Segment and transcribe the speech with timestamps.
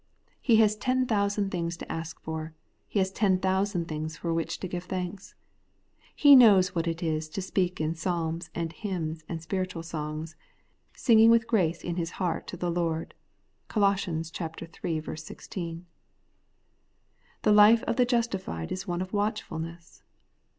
[0.41, 2.55] He has ten thousand things to ask for;
[2.87, 5.35] he has ten thousand things for .which to give thanks.
[6.15, 10.35] He knows what it is to speak in psalms and hymns and spiritual songs,
[10.95, 13.13] singing with grace in his heart to the Lord
[13.67, 13.83] (Col.
[13.93, 14.21] iii.
[14.23, 15.47] 1 6).
[17.43, 20.01] The life of the justified is one of watchfulness.